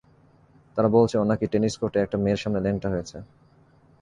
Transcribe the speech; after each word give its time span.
তারা 0.77 0.89
বলছে, 0.95 1.15
ও 1.17 1.23
নাকি 1.23 1.45
টেনিসকোর্টে 1.47 1.99
একটা 2.01 2.17
মেয়ের 2.17 2.41
সামনে 2.43 2.59
ল্যাংটা 2.61 2.87
হয়েছে। 2.93 3.17